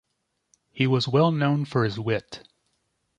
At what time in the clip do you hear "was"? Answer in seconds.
0.87-1.07